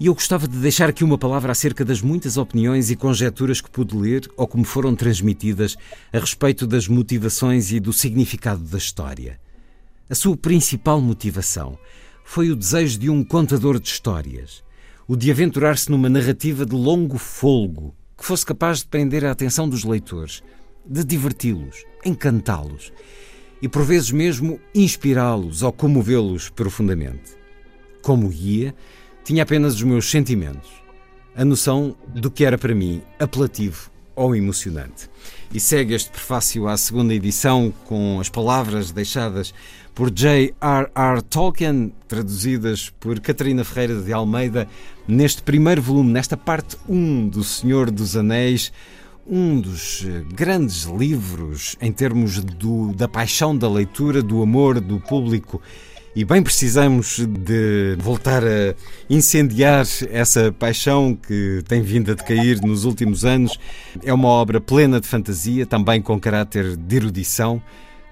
e 0.00 0.06
eu 0.06 0.14
gostava 0.14 0.48
de 0.48 0.56
deixar 0.56 0.88
aqui 0.88 1.04
uma 1.04 1.18
palavra 1.18 1.52
acerca 1.52 1.84
das 1.84 2.00
muitas 2.00 2.38
opiniões 2.38 2.90
e 2.90 2.96
conjecturas 2.96 3.60
que 3.60 3.70
pude 3.70 3.94
ler 3.94 4.26
ou 4.34 4.48
me 4.54 4.64
foram 4.64 4.96
transmitidas 4.96 5.76
a 6.10 6.18
respeito 6.18 6.66
das 6.66 6.88
motivações 6.88 7.70
e 7.70 7.78
do 7.78 7.92
significado 7.92 8.64
da 8.64 8.78
história. 8.78 9.38
A 10.08 10.14
sua 10.14 10.38
principal 10.38 11.02
motivação 11.02 11.78
foi 12.24 12.50
o 12.50 12.56
desejo 12.56 12.98
de 12.98 13.10
um 13.10 13.22
contador 13.22 13.78
de 13.78 13.90
histórias, 13.90 14.64
o 15.06 15.14
de 15.14 15.30
aventurar-se 15.30 15.90
numa 15.90 16.08
narrativa 16.08 16.64
de 16.64 16.74
longo 16.74 17.18
folgo 17.18 17.94
que 18.16 18.24
fosse 18.24 18.46
capaz 18.46 18.78
de 18.78 18.86
prender 18.86 19.26
a 19.26 19.30
atenção 19.30 19.68
dos 19.68 19.84
leitores, 19.84 20.42
de 20.86 21.04
diverti-los, 21.04 21.84
encantá-los 22.06 22.90
e 23.60 23.68
por 23.68 23.84
vezes 23.84 24.10
mesmo 24.10 24.58
inspirá-los 24.74 25.62
ou 25.62 25.70
comovê-los 25.70 26.48
profundamente. 26.48 27.38
Como 28.00 28.30
guia, 28.30 28.74
tinha 29.24 29.42
apenas 29.42 29.74
os 29.74 29.82
meus 29.82 30.10
sentimentos, 30.10 30.70
a 31.34 31.44
noção 31.44 31.96
do 32.08 32.30
que 32.30 32.44
era 32.44 32.58
para 32.58 32.74
mim 32.74 33.02
apelativo 33.18 33.90
ou 34.14 34.36
emocionante. 34.36 35.08
E 35.52 35.58
segue 35.58 35.94
este 35.94 36.10
prefácio 36.10 36.68
à 36.68 36.76
segunda 36.76 37.14
edição 37.14 37.72
com 37.86 38.20
as 38.20 38.28
palavras 38.28 38.90
deixadas 38.90 39.54
por 39.94 40.10
J.R.R. 40.10 41.22
Tolkien, 41.22 41.92
traduzidas 42.06 42.90
por 43.00 43.18
Catarina 43.20 43.64
Ferreira 43.64 44.00
de 44.00 44.12
Almeida, 44.12 44.68
neste 45.06 45.42
primeiro 45.42 45.82
volume, 45.82 46.12
nesta 46.12 46.36
parte 46.36 46.76
1 46.88 47.28
do 47.28 47.42
Senhor 47.42 47.90
dos 47.90 48.16
Anéis, 48.16 48.72
um 49.26 49.60
dos 49.60 50.04
eh, 50.06 50.24
grandes 50.34 50.84
livros 50.84 51.76
em 51.80 51.92
termos 51.92 52.42
do, 52.42 52.92
da 52.94 53.08
paixão 53.08 53.56
da 53.56 53.68
leitura, 53.68 54.22
do 54.22 54.42
amor 54.42 54.80
do 54.80 54.98
público. 54.98 55.60
E 56.14 56.24
bem 56.24 56.42
precisamos 56.42 57.24
de 57.24 57.96
voltar 58.00 58.42
a 58.42 58.74
incendiar 59.08 59.86
essa 60.10 60.50
paixão 60.50 61.14
que 61.14 61.62
tem 61.68 61.82
vindo 61.82 62.10
a 62.10 62.14
decair 62.14 62.60
nos 62.60 62.84
últimos 62.84 63.24
anos. 63.24 63.56
É 64.02 64.12
uma 64.12 64.26
obra 64.26 64.60
plena 64.60 65.00
de 65.00 65.06
fantasia, 65.06 65.64
também 65.64 66.02
com 66.02 66.18
caráter 66.18 66.76
de 66.76 66.96
erudição, 66.96 67.62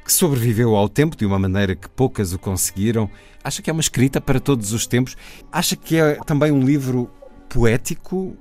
que 0.05 0.13
sobreviveu 0.13 0.77
ao 0.77 0.89
tempo 0.89 1.17
de 1.17 1.27
uma 1.27 1.41
maneira 1.41 1.75
que 1.75 1.89
poucas 1.89 2.33
o 2.33 2.39
conseguiram. 2.39 3.11
Acha 3.43 3.63
que 3.63 3.69
é 3.69 3.73
uma 3.73 3.83
escrita 3.83 4.21
para 4.21 4.39
todos 4.39 4.73
os 4.73 4.87
tempos? 4.87 5.17
Acha 5.51 5.75
que 5.75 5.97
é 5.97 6.15
também 6.25 6.53
um 6.53 6.63
livro 6.63 7.11
poético, 7.49 8.37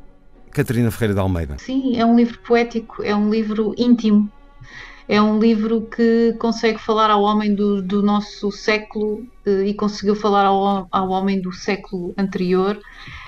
Catarina 0.51 0.91
Ferreira 0.91 1.15
de 1.15 1.19
Almeida? 1.19 1.57
Sim, 1.57 1.97
é 1.97 2.05
um 2.05 2.15
livro 2.15 2.37
poético, 2.45 3.01
é 3.01 3.15
um 3.15 3.31
livro 3.31 3.73
íntimo. 3.75 4.31
É 5.07 5.21
um 5.21 5.39
livro 5.39 5.81
que 5.83 6.33
consegue 6.37 6.79
falar 6.79 7.09
ao 7.09 7.21
homem 7.21 7.55
do, 7.55 7.81
do 7.81 8.03
nosso 8.03 8.51
século 8.51 9.25
eh, 9.45 9.67
e 9.67 9.73
conseguiu 9.73 10.15
falar 10.15 10.45
ao, 10.45 10.87
ao 10.91 11.09
homem 11.09 11.39
do 11.39 11.53
século 11.53 12.13
anterior. 12.17 12.77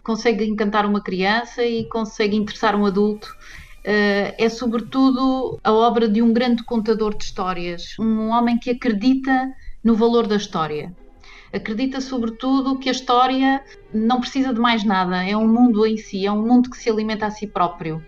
Consegue 0.04 0.44
encantar 0.44 0.86
uma 0.86 1.02
criança 1.02 1.64
e 1.64 1.86
consegue 1.86 2.36
interessar 2.36 2.76
um 2.76 2.86
adulto 2.86 3.34
Uh, 3.80 4.36
é 4.38 4.50
sobretudo 4.50 5.58
a 5.64 5.72
obra 5.72 6.08
de 6.10 6.22
um 6.22 6.34
grande 6.34 6.64
contador 6.64 7.18
de 7.18 7.24
histórias, 7.24 7.96
um 7.98 8.28
homem 8.28 8.58
que 8.58 8.70
acredita 8.70 9.52
no 9.82 9.96
valor 9.96 10.28
da 10.28 10.36
história. 10.36 10.94
Acredita 11.52 12.02
sobretudo 12.02 12.78
que 12.78 12.90
a 12.90 12.92
história 12.92 13.64
não 13.94 14.20
precisa 14.20 14.54
de 14.54 14.60
mais 14.60 14.84
nada, 14.84 15.24
é 15.24 15.36
um 15.36 15.48
mundo 15.48 15.86
em 15.86 15.98
si, 15.98 16.26
é 16.26 16.32
um 16.32 16.46
mundo 16.46 16.70
que 16.70 16.78
se 16.78 16.90
alimenta 16.90 17.26
a 17.26 17.32
si 17.32 17.48
próprio. 17.48 18.04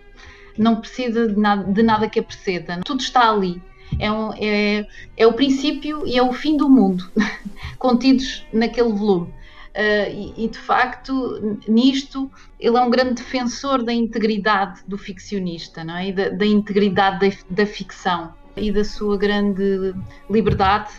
Não 0.56 0.76
precisa 0.76 1.28
de 1.28 1.38
nada, 1.38 1.64
de 1.64 1.82
nada 1.82 2.08
que 2.08 2.20
a 2.20 2.22
preceda, 2.22 2.80
tudo 2.84 3.00
está 3.00 3.30
ali. 3.30 3.62
É, 3.98 4.10
um, 4.10 4.32
é, 4.34 4.86
é 5.16 5.26
o 5.26 5.34
princípio 5.34 6.06
e 6.06 6.16
é 6.16 6.22
o 6.22 6.32
fim 6.32 6.56
do 6.56 6.68
mundo, 6.68 7.10
contidos 7.78 8.44
naquele 8.52 8.92
volume. 8.92 9.32
Uh, 9.72 10.34
e, 10.36 10.44
e, 10.44 10.48
de 10.48 10.58
facto, 10.58 11.58
nisto, 11.66 12.30
ele 12.60 12.76
é 12.76 12.80
um 12.80 12.90
grande 12.90 13.14
defensor 13.14 13.82
da 13.82 13.92
integridade 13.92 14.82
do 14.86 14.98
ficcionista 14.98 15.82
não 15.82 15.96
é? 15.96 16.08
e 16.08 16.12
da, 16.12 16.28
da 16.28 16.44
integridade 16.44 17.26
da, 17.26 17.36
da, 17.48 17.66
ficção 17.66 18.34
e 18.54 18.70
da 18.70 18.84
sua 18.84 19.16
grande 19.16 19.94
liberdade 20.28 20.92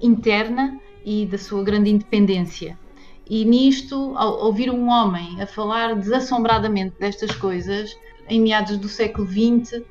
interna 0.00 0.78
e 1.04 1.26
da 1.26 1.38
sua 1.38 1.64
grande 1.64 1.90
independência. 1.90 2.78
E 3.28 3.44
nisto, 3.44 4.14
ao 4.16 4.44
ouvir 4.44 4.70
um 4.70 4.88
homem 4.88 5.40
a 5.42 5.46
falar 5.46 5.96
desassombradamente 5.96 6.94
destas 7.00 7.32
coisas, 7.32 7.96
em 8.30 8.40
meados 8.40 8.78
do 8.78 8.88
século 8.88 9.26
XX, 9.26 9.82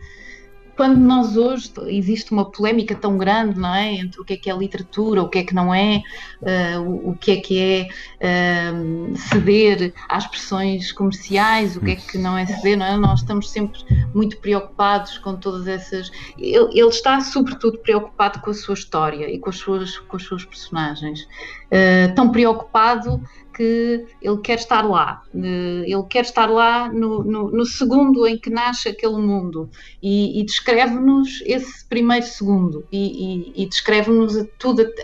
quando 0.79 0.97
nós 0.97 1.35
hoje 1.35 1.73
existe 1.87 2.31
uma 2.31 2.49
polémica 2.49 2.95
tão 2.95 3.17
grande, 3.17 3.59
não 3.59 3.75
é, 3.75 3.95
entre 3.95 4.21
o 4.21 4.23
que 4.23 4.35
é 4.35 4.37
que 4.37 4.49
é 4.49 4.55
literatura, 4.55 5.21
o 5.21 5.27
que 5.27 5.39
é 5.39 5.43
que 5.43 5.53
não 5.53 5.73
é, 5.73 6.01
uh, 6.41 6.79
o, 6.79 7.09
o, 7.09 7.17
que 7.17 7.31
é 7.31 7.35
que 7.35 7.59
é 7.59 8.71
uh, 8.71 9.17
ceder 9.17 9.93
às 10.07 10.25
pressões 10.25 10.93
comerciais, 10.93 11.75
o 11.75 11.81
que 11.81 11.91
é 11.91 11.95
que 11.97 12.17
não 12.17 12.37
é 12.37 12.45
ceder, 12.45 12.77
não 12.77 12.85
é? 12.85 12.95
Nós 12.95 13.19
estamos 13.19 13.49
sempre 13.49 13.77
muito 14.15 14.37
preocupados 14.37 15.17
com 15.17 15.35
todas 15.35 15.67
essas. 15.67 16.09
Ele, 16.37 16.69
ele, 16.71 16.87
está 16.87 17.19
sobretudo 17.19 17.77
preocupado 17.79 18.39
com 18.39 18.49
a 18.49 18.53
sua 18.53 18.75
história 18.75 19.29
e 19.29 19.37
com 19.37 19.49
as 19.49 19.57
suas, 19.57 19.97
com 19.97 20.15
as 20.15 20.23
suas 20.23 20.45
personagens. 20.45 21.23
Uh, 21.23 22.15
tão 22.15 22.31
preocupado 22.31 23.21
que 23.59 24.05
ele 24.21 24.37
quer 24.37 24.57
estar 24.57 24.87
lá, 24.87 25.21
ele 25.33 26.03
quer 26.09 26.21
estar 26.21 26.49
lá 26.49 26.87
no, 26.87 27.25
no, 27.25 27.51
no 27.51 27.65
segundo 27.65 28.25
em 28.25 28.37
que 28.37 28.49
nasce 28.49 28.87
aquele 28.87 29.17
mundo 29.17 29.69
e, 30.01 30.39
e 30.39 30.45
descreve-nos 30.45 31.43
esse 31.45 31.85
primeiro 31.85 32.25
segundo 32.25 32.87
e, 32.89 33.51
e, 33.57 33.63
e 33.63 33.65
descreve-nos 33.67 34.37
a, 34.37 34.45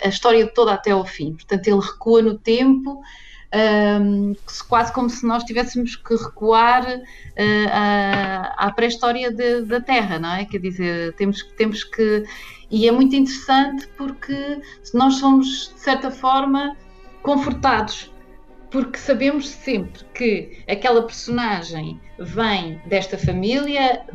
a 0.06 0.08
história 0.08 0.48
toda 0.48 0.74
até 0.74 0.92
ao 0.92 1.06
fim. 1.06 1.34
Portanto, 1.34 1.68
ele 1.68 1.82
recua 1.82 2.22
no 2.22 2.38
tempo. 2.38 3.02
Um, 3.54 4.34
quase 4.68 4.92
como 4.92 5.10
se 5.10 5.26
nós 5.26 5.44
tivéssemos 5.44 5.96
que 5.96 6.16
recuar 6.16 6.84
uh, 6.84 7.70
à, 7.72 8.68
à 8.68 8.72
pré-história 8.72 9.32
da 9.66 9.80
Terra, 9.80 10.20
não 10.20 10.34
é? 10.34 10.46
Quer 10.46 10.60
dizer, 10.60 11.14
temos, 11.14 11.44
temos 11.58 11.84
que. 11.84 12.24
E 12.72 12.88
é 12.88 12.92
muito 12.92 13.16
interessante 13.16 13.88
porque 13.98 14.62
nós 14.94 15.16
somos, 15.16 15.72
de 15.74 15.80
certa 15.80 16.10
forma, 16.12 16.76
confortados 17.22 18.15
porque 18.76 19.00
sabemos 19.00 19.48
sempre 19.48 20.04
que 20.14 20.58
aquela 20.68 21.02
personagem 21.04 21.98
vem 22.20 22.78
desta 22.86 23.18
família, 23.18 24.06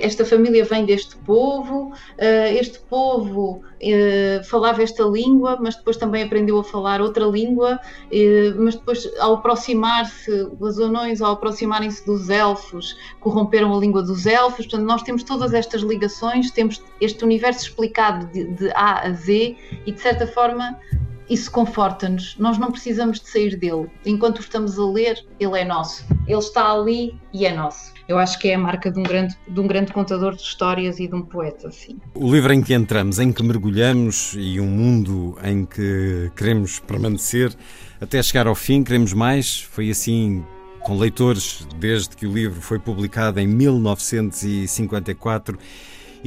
esta 0.00 0.24
família 0.24 0.64
vem 0.64 0.86
deste 0.86 1.14
povo, 1.16 1.92
eh, 2.16 2.54
este 2.54 2.78
povo 2.78 3.62
eh, 3.78 4.40
falava 4.42 4.82
esta 4.82 5.04
língua, 5.04 5.58
mas 5.60 5.76
depois 5.76 5.98
também 5.98 6.22
aprendeu 6.22 6.58
a 6.58 6.64
falar 6.64 7.02
outra 7.02 7.26
língua, 7.26 7.78
eh, 8.10 8.54
mas 8.56 8.76
depois 8.76 9.06
ao 9.18 9.34
aproximar-se, 9.34 10.48
os 10.58 10.78
anões 10.80 11.20
ao 11.20 11.32
aproximarem-se 11.32 12.06
dos 12.06 12.30
elfos, 12.30 12.96
corromperam 13.20 13.76
a 13.76 13.78
língua 13.78 14.02
dos 14.02 14.24
elfos, 14.24 14.64
portanto 14.64 14.86
nós 14.86 15.02
temos 15.02 15.22
todas 15.24 15.52
estas 15.52 15.82
ligações, 15.82 16.50
temos 16.50 16.82
este 17.02 17.22
universo 17.22 17.64
explicado 17.64 18.24
de, 18.32 18.44
de 18.44 18.70
A 18.70 19.08
a 19.08 19.12
Z 19.12 19.58
e 19.84 19.92
de 19.92 20.00
certa 20.00 20.26
forma 20.26 20.80
isso 21.28 21.50
conforta-nos. 21.50 22.36
Nós 22.38 22.56
não 22.58 22.70
precisamos 22.70 23.20
de 23.20 23.28
sair 23.28 23.56
dele. 23.56 23.88
Enquanto 24.04 24.40
estamos 24.40 24.78
a 24.78 24.86
ler, 24.86 25.24
ele 25.38 25.58
é 25.58 25.64
nosso. 25.64 26.04
Ele 26.26 26.38
está 26.38 26.72
ali 26.72 27.14
e 27.32 27.46
é 27.46 27.54
nosso. 27.54 27.94
Eu 28.08 28.18
acho 28.18 28.38
que 28.38 28.48
é 28.48 28.54
a 28.54 28.58
marca 28.58 28.90
de 28.90 29.00
um 29.00 29.02
grande, 29.02 29.36
de 29.48 29.60
um 29.60 29.66
grande 29.66 29.92
contador 29.92 30.36
de 30.36 30.42
histórias 30.42 31.00
e 31.00 31.08
de 31.08 31.14
um 31.14 31.22
poeta, 31.22 31.70
sim. 31.72 31.98
O 32.14 32.32
livro 32.32 32.52
em 32.52 32.62
que 32.62 32.72
entramos, 32.72 33.18
em 33.18 33.32
que 33.32 33.42
mergulhamos 33.42 34.34
e 34.36 34.60
um 34.60 34.66
mundo 34.66 35.36
em 35.42 35.64
que 35.64 36.30
queremos 36.36 36.78
permanecer 36.78 37.52
até 38.00 38.22
chegar 38.22 38.46
ao 38.46 38.54
fim, 38.54 38.84
queremos 38.84 39.12
mais. 39.12 39.60
Foi 39.60 39.90
assim 39.90 40.44
com 40.84 40.96
leitores 40.96 41.66
desde 41.80 42.16
que 42.16 42.28
o 42.28 42.32
livro 42.32 42.60
foi 42.60 42.78
publicado 42.78 43.40
em 43.40 43.46
1954 43.48 45.58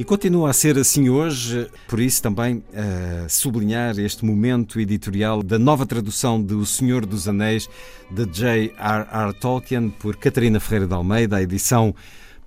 e 0.00 0.04
continua 0.04 0.48
a 0.48 0.52
ser 0.54 0.78
assim 0.78 1.10
hoje, 1.10 1.70
por 1.86 2.00
isso 2.00 2.22
também 2.22 2.56
uh, 2.56 3.28
sublinhar 3.28 3.98
este 3.98 4.24
momento 4.24 4.80
editorial 4.80 5.42
da 5.42 5.58
nova 5.58 5.84
tradução 5.84 6.42
de 6.42 6.54
O 6.54 6.64
Senhor 6.64 7.04
dos 7.04 7.28
Anéis 7.28 7.68
de 8.10 8.24
J.R.R. 8.24 9.34
Tolkien 9.38 9.90
por 9.90 10.16
Catarina 10.16 10.58
Ferreira 10.58 10.86
de 10.86 10.94
Almeida, 10.94 11.36
a 11.36 11.42
edição 11.42 11.94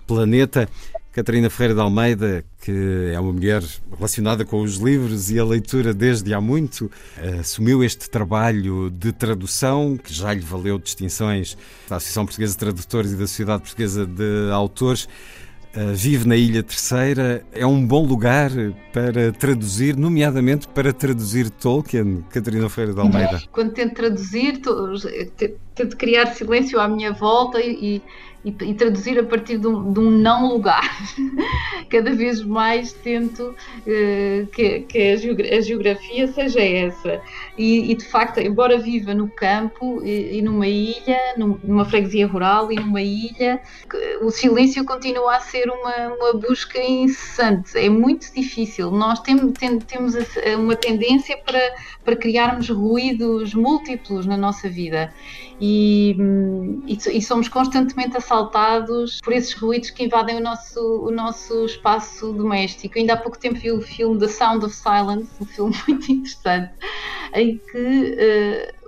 Planeta. 0.04 0.68
Catarina 1.12 1.48
Ferreira 1.48 1.74
de 1.74 1.80
Almeida, 1.80 2.44
que 2.60 3.12
é 3.14 3.20
uma 3.20 3.32
mulher 3.32 3.62
relacionada 3.96 4.44
com 4.44 4.60
os 4.60 4.78
livros 4.78 5.30
e 5.30 5.38
a 5.38 5.44
leitura 5.44 5.94
desde 5.94 6.34
há 6.34 6.40
muito, 6.40 6.90
assumiu 7.38 7.84
este 7.84 8.10
trabalho 8.10 8.90
de 8.90 9.12
tradução, 9.12 9.96
que 9.96 10.12
já 10.12 10.34
lhe 10.34 10.40
valeu 10.40 10.76
distinções 10.76 11.56
da 11.88 11.98
Associação 11.98 12.26
Portuguesa 12.26 12.54
de 12.54 12.58
Tradutores 12.58 13.12
e 13.12 13.14
da 13.14 13.28
Sociedade 13.28 13.62
Portuguesa 13.62 14.04
de 14.04 14.50
Autores. 14.50 15.08
Eh, 15.76 15.92
vive 15.92 16.28
na 16.28 16.36
Ilha 16.36 16.62
Terceira, 16.62 17.44
é 17.52 17.66
um 17.66 17.84
bom 17.84 18.06
lugar 18.06 18.50
para 18.92 19.32
traduzir, 19.32 19.96
nomeadamente 19.96 20.68
para 20.68 20.92
traduzir 20.92 21.50
Tolkien, 21.50 22.24
Catarina 22.30 22.68
Feira 22.68 22.94
de 22.94 23.00
Almeida. 23.00 23.42
Quando 23.50 23.72
tento 23.72 23.94
traduzir, 23.94 24.60
tento 25.74 25.96
criar 25.96 26.26
silêncio 26.26 26.78
à 26.78 26.86
minha 26.86 27.12
volta 27.12 27.60
e, 27.60 28.00
e, 28.44 28.50
e 28.50 28.74
traduzir 28.74 29.18
a 29.18 29.24
partir 29.24 29.58
de 29.58 29.66
um, 29.66 29.92
de 29.92 30.00
um, 30.00 30.10
não 30.10 30.48
lugar. 30.48 30.84
Cada 31.88 32.12
vez 32.12 32.42
mais 32.42 32.92
tento 32.92 33.54
uh, 33.80 34.46
que, 34.48 34.80
que 34.80 34.98
a, 34.98 35.60
geografia 35.60 36.28
seja 36.28 36.60
essa. 36.60 37.22
E, 37.56 37.90
e, 37.90 37.94
de 37.94 38.04
facto, 38.04 38.38
embora 38.38 38.78
viva 38.78 39.14
no 39.14 39.28
campo 39.28 40.02
e, 40.04 40.38
e, 40.38 40.42
numa 40.42 40.66
ilha, 40.66 41.18
numa 41.36 41.84
freguesia 41.84 42.26
rural 42.26 42.70
e 42.70 42.76
numa 42.76 43.00
ilha, 43.00 43.60
o 44.20 44.30
silêncio 44.30 44.84
continua 44.84 45.36
a 45.36 45.40
ser 45.40 45.70
uma, 45.70 46.14
uma 46.14 46.32
busca 46.34 46.78
incessante. 46.78 47.78
É 47.78 47.88
muito 47.88 48.32
difícil. 48.34 48.90
Nós 48.90 49.20
tem, 49.20 49.36
tem, 49.52 49.78
temos 49.78 50.14
uma 50.58 50.76
tendência 50.76 51.36
para, 51.38 51.60
para 52.04 52.16
criarmos 52.16 52.68
ruídos 52.68 53.54
múltiplos 53.54 54.26
na 54.26 54.36
nossa 54.36 54.68
vida. 54.68 55.12
E, 55.60 56.16
e, 56.86 56.98
e, 57.16 57.22
somos 57.22 57.48
constantemente 57.48 58.16
assaltados 58.16 58.33
por 59.22 59.32
esses 59.32 59.54
ruídos 59.54 59.90
que 59.90 60.04
invadem 60.04 60.36
o 60.36 60.40
nosso, 60.40 60.80
o 60.80 61.10
nosso 61.10 61.64
espaço 61.64 62.32
doméstico. 62.32 62.98
Ainda 62.98 63.14
há 63.14 63.16
pouco 63.16 63.38
tempo 63.38 63.58
vi 63.58 63.70
o 63.70 63.80
filme 63.80 64.18
The 64.18 64.28
Sound 64.28 64.64
of 64.64 64.74
Silence, 64.74 65.30
um 65.40 65.46
filme 65.46 65.76
muito 65.86 66.10
interessante, 66.10 66.72
em 67.34 67.58
que 67.58 68.16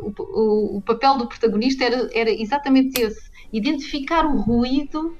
uh, 0.00 0.06
o, 0.06 0.22
o, 0.22 0.76
o, 0.78 0.80
papel 0.82 1.18
do 1.18 1.26
protagonista 1.26 1.84
era, 1.84 2.08
era 2.12 2.30
exatamente 2.30 3.00
esse: 3.00 3.30
identificar 3.52 4.26
o 4.26 4.40
ruído 4.40 5.16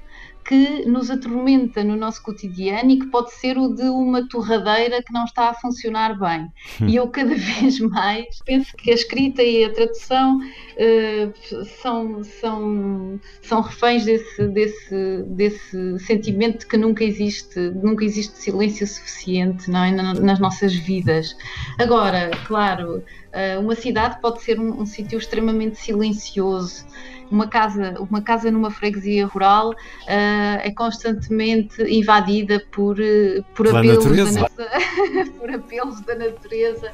que 0.47 0.85
nos 0.85 1.11
atormenta 1.11 1.83
no 1.83 1.97
nosso 1.97 2.23
cotidiano 2.23 2.89
e 2.89 2.99
que 2.99 3.07
pode 3.07 3.33
ser 3.33 3.57
o 3.57 3.67
de 3.67 3.83
uma 3.83 4.27
torradeira 4.29 5.03
que 5.03 5.11
não 5.11 5.25
está 5.25 5.49
a 5.49 5.53
funcionar 5.53 6.17
bem. 6.17 6.47
E 6.87 6.95
eu 6.95 7.07
cada 7.09 7.35
vez 7.35 7.79
mais 7.81 8.39
penso 8.45 8.75
que 8.77 8.89
a 8.89 8.93
escrita 8.93 9.43
e 9.43 9.65
a 9.65 9.73
tradução 9.73 10.39
uh, 10.39 11.65
são, 11.81 12.23
são, 12.23 13.19
são 13.41 13.61
reféns 13.61 14.05
desse, 14.05 14.47
desse, 14.47 15.23
desse 15.27 15.99
sentimento 15.99 16.59
de 16.59 16.67
que 16.67 16.77
nunca 16.77 17.03
existe, 17.03 17.59
nunca 17.83 18.05
existe 18.05 18.37
silêncio 18.37 18.87
suficiente 18.87 19.69
não 19.69 19.83
é? 19.83 19.91
nas 19.91 20.39
nossas 20.39 20.73
vidas. 20.73 21.35
Agora, 21.77 22.31
claro, 22.45 23.03
uh, 23.33 23.59
uma 23.59 23.75
cidade 23.75 24.21
pode 24.21 24.41
ser 24.41 24.59
um, 24.61 24.81
um 24.81 24.85
sítio 24.85 25.17
extremamente 25.17 25.75
silencioso 25.75 26.85
uma 27.31 27.47
casa, 27.47 27.95
uma 27.99 28.21
casa 28.21 28.51
numa 28.51 28.71
freguesia 28.71 29.25
rural 29.25 29.71
uh, 29.71 29.75
é 30.07 30.71
constantemente 30.71 31.81
invadida 31.83 32.63
por, 32.71 32.99
eh, 32.99 33.43
por, 33.55 33.67
apelos 33.67 34.35
da, 34.35 34.49
por 35.39 35.49
apelos 35.49 36.01
da 36.01 36.15
natureza 36.15 36.91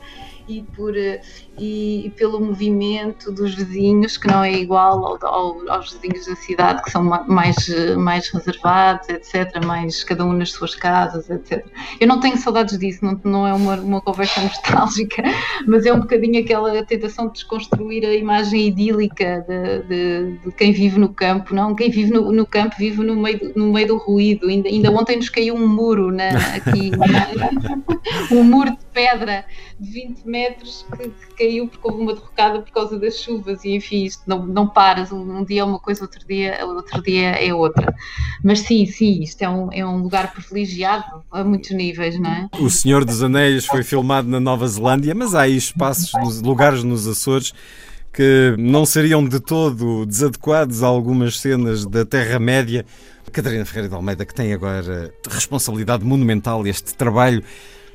e, 0.48 0.62
por, 0.76 0.98
eh, 0.98 1.22
e, 1.58 2.08
e, 2.08 2.10
pelo 2.12 2.40
movimento 2.40 3.32
dos 3.32 3.56
vizinhos, 3.56 4.18
que 4.18 4.28
não 4.28 4.44
é 4.44 4.52
igual 4.52 5.06
ao, 5.06 5.26
ao, 5.26 5.70
aos 5.70 5.94
vizinhos 5.94 6.26
da 6.26 6.36
cidade, 6.36 6.84
que 6.84 6.92
são 6.92 7.04
mais, 7.04 7.56
mais 7.98 8.30
reservados, 8.30 9.08
etc., 9.10 9.64
mais 9.64 10.04
cada 10.04 10.26
um 10.26 10.34
nas 10.34 10.52
suas 10.52 10.76
casas, 10.76 11.30
etc. 11.30 11.66
Eu 12.00 12.08
não 12.08 12.20
tenho 12.20 12.38
saudades 12.38 12.78
disso, 12.78 13.06
não, 13.06 13.20
não 13.24 13.48
é 13.48 13.54
uma, 13.54 13.76
uma 13.76 14.02
conversa 14.02 14.42
nostálgica, 14.44 15.24
mas 15.68 15.86
é 15.86 15.94
um 15.94 16.02
bocadinho 16.02 16.44
aquela 16.44 16.84
tentação 16.86 17.28
de 17.28 17.34
desconstruir 17.34 18.06
a 18.06 18.14
imagem 18.14 18.68
idílica 18.68 19.46
de, 19.48 19.84
de, 19.84 20.23
de 20.24 20.52
quem 20.52 20.72
vive 20.72 21.00
no 21.00 21.10
campo, 21.10 21.54
não? 21.54 21.76
Quem 21.76 21.90
vive 21.90 22.12
no, 22.12 22.32
no, 22.32 22.46
campo 22.46 22.76
vive 22.78 23.04
no 23.04 23.16
meio, 23.16 23.52
no 23.56 23.72
meio 23.72 23.88
do 23.88 23.98
ruído. 23.98 24.48
Ainda, 24.48 24.70
ainda 24.70 24.92
ontem 24.92 25.18
nos 25.18 25.30
caiu 25.30 25.56
um 25.56 25.68
muro 25.68 26.12
na, 26.12 26.30
aqui, 26.56 26.92
um 28.32 28.44
muro 28.44 28.72
de 28.72 28.86
pedra 28.94 29.46
de 29.80 29.92
20 29.92 30.26
metros 30.26 30.86
que, 30.96 31.10
que, 31.10 31.34
caiu 31.38 31.68
porque 31.68 31.88
houve 31.88 32.02
uma 32.02 32.14
derrocada 32.14 32.60
por 32.62 32.72
causa 32.72 33.00
das 33.00 33.18
chuvas 33.18 33.64
e 33.66 33.76
enfim, 33.76 34.04
isto 34.04 34.24
não, 34.28 34.46
não 34.46 34.68
paras, 34.68 35.12
um 35.12 35.44
dia 35.44 35.62
é 35.62 35.64
uma 35.64 35.80
coisa, 35.80 36.04
outro 36.04 36.26
dia, 36.28 36.60
outro 36.66 37.02
dia 37.02 37.32
é 37.32 37.54
outra. 37.54 37.94
Mas 38.44 38.60
sim, 38.60 38.86
sim, 38.86 39.22
isto 39.22 39.42
é 39.42 39.50
um, 39.50 39.72
é 39.72 39.86
um 39.86 40.04
lugar 40.04 40.32
privilegiado 40.32 41.24
a 41.32 41.44
muitos 41.44 41.72
níveis, 41.72 42.20
não 42.20 42.30
é? 42.30 42.50
O 42.60 42.70
Senhor 42.70 43.04
dos 43.04 43.24
Anéis 43.24 43.66
foi 43.66 43.84
filmado 43.84 44.28
na 44.28 44.40
Nova 44.40 44.68
Zelândia, 44.68 45.14
mas 45.16 45.34
há 45.34 45.42
aí 45.42 45.58
espaços, 45.58 46.12
lugares 46.42 46.84
nos 46.84 47.08
Açores 47.08 47.54
que 48.14 48.56
não 48.60 48.86
seriam 48.86 49.28
de 49.28 49.40
todo 49.40 50.06
desadequados 50.06 50.84
a 50.84 50.88
algumas 50.88 51.40
cenas 51.40 51.86
da 51.86 52.06
Terra-média. 52.06 52.86
Catarina 53.32 53.66
Ferreira 53.66 53.90
de 53.90 53.96
Almeida, 53.96 54.26
que 54.26 54.34
tem 54.34 54.54
agora 54.54 55.12
responsabilidade 55.28 56.06
monumental, 56.06 56.68
este 56.68 56.94
trabalho 56.94 57.44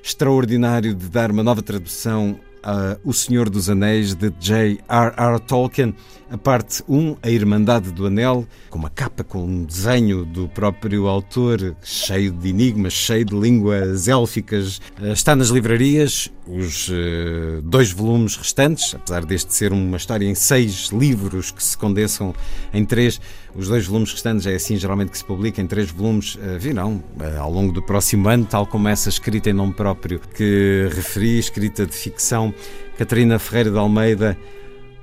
extraordinário 0.03 0.93
de 0.95 1.09
dar 1.09 1.31
uma 1.31 1.45
nova 1.45 1.63
tradução 1.63 2.41
a 2.63 2.99
O 3.05 3.13
Senhor 3.13 3.49
dos 3.49 3.71
Anéis 3.71 4.15
de 4.15 4.31
J.R.R. 4.39 5.41
Tolkien, 5.47 5.95
a 6.31 6.37
parte 6.37 6.83
1, 6.89 7.17
A 7.23 7.31
Irmandade 7.31 7.91
do 7.91 8.07
Anel, 8.07 8.47
com 8.69 8.79
uma 8.79 8.91
capa 8.91 9.25
com 9.25 9.43
um 9.43 9.65
desenho 9.65 10.25
do 10.25 10.49
próprio 10.49 11.07
autor, 11.07 11.77
cheio 11.83 12.33
de 12.33 12.49
enigmas, 12.49 12.93
cheio 12.93 13.25
de 13.25 13.35
línguas 13.35 14.09
élficas. 14.09 14.81
Eh, 15.01 15.13
está 15.13 15.35
nas 15.35 15.49
livrarias, 15.49 16.31
os 16.49 16.89
uh, 16.89 17.61
dois 17.63 17.91
volumes 17.93 18.37
restantes, 18.37 18.95
apesar 18.95 19.25
deste 19.25 19.53
ser 19.53 19.73
uma 19.73 19.97
história 19.97 20.27
em 20.27 20.35
seis 20.35 20.89
livros 20.89 21.51
que 21.51 21.63
se 21.63 21.77
condensam 21.77 22.35
em 22.73 22.85
três, 22.85 23.21
os 23.55 23.69
dois 23.69 23.87
volumes 23.87 24.13
restantes 24.13 24.47
é 24.47 24.55
assim 24.55 24.77
geralmente 24.77 25.11
que 25.11 25.19
se 25.19 25.25
publica 25.25 25.61
em 25.61 25.67
três 25.67 25.91
volumes, 25.91 26.37
uh, 26.37 26.59
virão 26.59 27.03
uh, 27.21 27.41
ao 27.41 27.53
longo 27.53 27.73
do 27.73 27.83
próximo 27.83 28.29
ano, 28.29 28.45
tal 28.45 28.67
como 28.67 28.89
essa 28.89 29.09
escrita 29.09 29.51
em 29.51 29.53
nome 29.53 29.75
próprio 29.75 30.21
que 30.35 30.89
referi, 30.95 31.39
escrita 31.39 31.87
de 31.87 31.95
ficção. 31.95 32.55
Catarina 32.97 33.39
Ferreira 33.39 33.71
de 33.71 33.79
Almeida, 33.79 34.37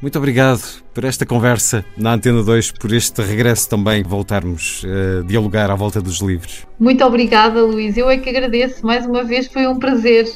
muito 0.01 0.17
obrigado 0.17 0.61
por 0.93 1.03
esta 1.03 1.25
conversa 1.25 1.85
na 1.97 2.13
Antena 2.13 2.43
2, 2.43 2.73
por 2.73 2.91
este 2.91 3.21
regresso 3.21 3.69
também, 3.69 4.03
voltarmos 4.03 4.83
a 4.85 5.25
dialogar 5.25 5.71
à 5.71 5.75
volta 5.75 6.01
dos 6.01 6.19
livros. 6.19 6.67
Muito 6.79 7.03
obrigada, 7.03 7.61
Luís. 7.63 7.97
Eu 7.97 8.09
é 8.09 8.17
que 8.17 8.29
agradeço. 8.29 8.85
Mais 8.85 9.05
uma 9.05 9.23
vez 9.23 9.47
foi 9.47 9.65
um 9.67 9.79
prazer. 9.79 10.27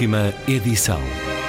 Última 0.00 0.32
edição. 0.48 1.39